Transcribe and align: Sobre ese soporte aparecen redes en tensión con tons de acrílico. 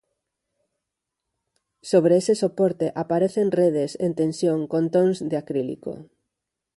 Sobre 1.83 2.17
ese 2.17 2.33
soporte 2.33 2.91
aparecen 2.95 3.51
redes 3.59 3.91
en 4.05 4.11
tensión 4.21 4.59
con 4.71 4.83
tons 4.93 5.17
de 5.29 5.35
acrílico. 5.43 5.93